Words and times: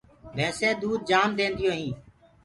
ڀيسينٚ 0.35 0.79
دود 0.81 0.99
جآم 1.09 1.29
دينديو 1.37 1.71
هينٚ۔ 1.77 1.97